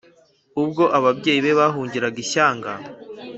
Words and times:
ubwo 0.61 0.83
ababyeyi 0.97 1.39
be 1.45 1.51
bahungiraga 1.59 2.17
ishyanga. 2.25 2.71